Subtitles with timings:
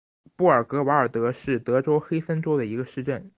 [0.35, 3.29] 布尔格瓦尔德是德国黑森州的一个市镇。